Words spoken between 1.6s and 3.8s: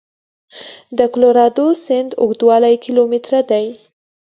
سیند اوږدوالی کیلومتره دی.